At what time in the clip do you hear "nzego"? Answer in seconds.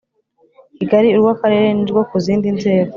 2.57-2.89